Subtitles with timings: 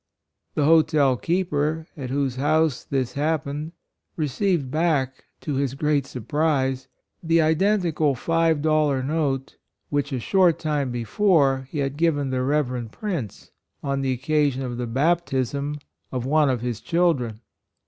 [0.55, 3.71] The hotel keeper at whose house this hap pened,
[4.15, 6.87] received back, to his great surprise,
[7.21, 9.57] the identical five dollar note
[9.89, 13.51] which, a short time before, he had given the Reverend Prince,
[13.83, 15.75] on the occasion of the baptism
[16.11, 16.49] of one VIRTUES.
[16.49, 17.39] 95 of his children.